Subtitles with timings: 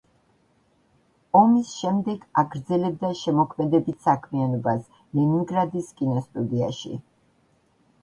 [1.39, 6.97] ომის შემდეგ აგრძელებდა შემოქმედებით საქმიანობას ლენინგრადის კინოსტუდიაში.